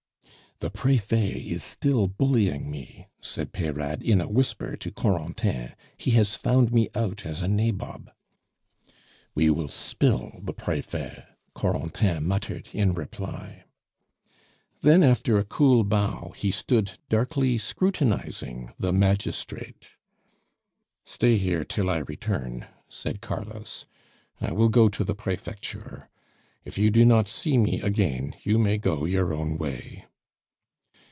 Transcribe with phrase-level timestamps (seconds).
[0.63, 5.71] "The Prefet is still bullying me!" said Peyrade in a whisper to Corentin.
[5.97, 8.11] "He has found me out as a nabob."
[9.33, 11.25] "We will spill the Prefet,"
[11.55, 13.63] Corentin muttered in reply.
[14.83, 19.87] Then after a cool bow he stood darkly scrutinizing the magistrate.
[21.03, 23.87] "Stay here till I return," said Carlos;
[24.39, 26.07] "I will go to the Prefecture.
[26.63, 30.05] If you do not see me again, you may go your own way."